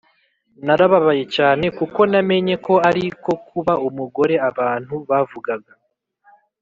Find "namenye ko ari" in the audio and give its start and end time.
2.11-3.05